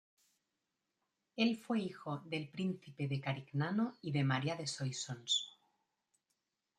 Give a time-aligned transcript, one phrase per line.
[1.35, 5.59] Él fue hijo del Príncipe de Carignano y de Maria de Soissons.